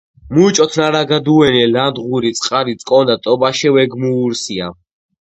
[0.35, 4.67] მუჭოთ ნარაგადუენი ლანდღვირი წყარი წკონდა ტობაშე ვეგმუურსია.